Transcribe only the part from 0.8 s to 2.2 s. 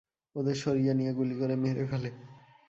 নিয়ে গুলি করে মেরে ফেলে।